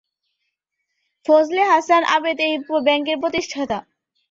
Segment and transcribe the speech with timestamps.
[1.25, 2.53] ফজলে হাসান আবেদ এই
[2.85, 3.77] ব্যাংকের প্রতিষ্ঠাতা।